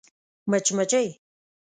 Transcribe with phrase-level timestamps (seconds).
[0.03, 0.03] 🐝
[0.49, 1.07] مچمچۍ